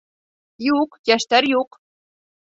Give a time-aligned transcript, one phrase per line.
[0.67, 1.77] Юҡ, йәштәр юҡ!